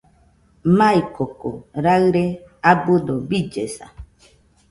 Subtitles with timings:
[0.77, 1.49] Maikoko
[1.83, 2.23] raɨre
[2.69, 3.85] abɨdo billesa